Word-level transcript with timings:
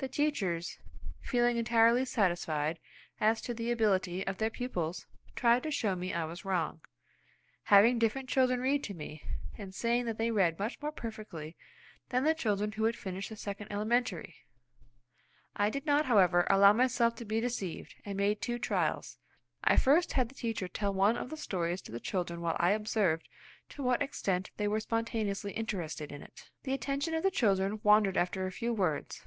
The 0.00 0.06
teachers, 0.06 0.78
feeling 1.20 1.56
entirely 1.56 2.04
satisfied 2.04 2.78
as 3.20 3.40
to 3.40 3.52
the 3.52 3.72
ability 3.72 4.24
of 4.28 4.38
their 4.38 4.48
pupils, 4.48 5.06
tried 5.34 5.64
to 5.64 5.72
show 5.72 5.96
me 5.96 6.14
I 6.14 6.24
was 6.24 6.44
wrong, 6.44 6.82
having 7.64 7.98
different 7.98 8.28
children 8.28 8.60
read 8.60 8.84
to 8.84 8.94
me, 8.94 9.24
and 9.56 9.74
saying 9.74 10.06
that 10.06 10.16
they 10.16 10.30
read 10.30 10.56
much 10.56 10.80
more 10.80 10.92
perfectly 10.92 11.56
than 12.10 12.22
the 12.22 12.32
children 12.32 12.70
who 12.70 12.84
had 12.84 12.94
finished 12.94 13.28
the 13.30 13.34
second 13.34 13.72
elementary. 13.72 14.36
I 15.56 15.68
did 15.68 15.84
not, 15.84 16.04
however, 16.06 16.46
allow 16.48 16.72
myself 16.72 17.16
to 17.16 17.24
be 17.24 17.40
deceived, 17.40 17.96
and 18.04 18.16
made 18.16 18.40
two 18.40 18.60
trials. 18.60 19.18
I 19.64 19.76
first 19.76 20.12
had 20.12 20.28
the 20.28 20.36
teacher 20.36 20.68
tell 20.68 20.94
one 20.94 21.16
of 21.16 21.28
the 21.28 21.36
stories 21.36 21.82
to 21.82 21.90
the 21.90 21.98
children 21.98 22.40
while 22.40 22.56
I 22.60 22.70
observed 22.70 23.28
to 23.70 23.82
what 23.82 24.00
extent 24.00 24.52
they 24.58 24.68
were 24.68 24.78
spontaneously 24.78 25.50
interested 25.54 26.12
in 26.12 26.22
it. 26.22 26.50
The 26.62 26.72
attention 26.72 27.14
of 27.14 27.24
the 27.24 27.32
children 27.32 27.80
wandered 27.82 28.16
after 28.16 28.46
a 28.46 28.52
few 28.52 28.72
words. 28.72 29.26